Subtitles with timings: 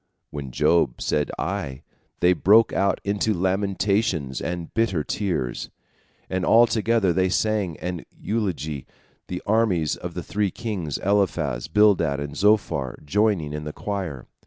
[0.31, 1.83] And when Job said Aye,
[2.21, 5.69] they broke out into lamentations and bitter tears,
[6.27, 8.87] and all together they sang an elegy,
[9.27, 14.25] the armies of the three kings, Eliphaz, Bildad, and Zophar, joining in the choir.